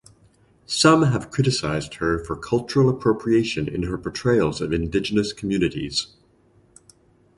[0.65, 6.07] Some have criticized her for cultural appropriation in her portrayals of Indigenous communities.